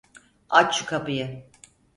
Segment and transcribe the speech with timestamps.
[0.49, 1.43] Aç şu kapıyı!